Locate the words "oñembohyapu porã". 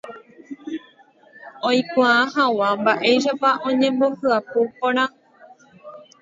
3.67-5.05